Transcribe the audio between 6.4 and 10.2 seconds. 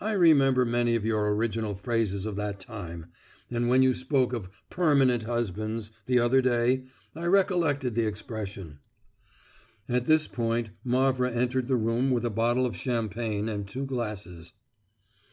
day, I recollected the expression." At